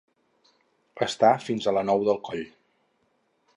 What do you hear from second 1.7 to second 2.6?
a la nou del coll.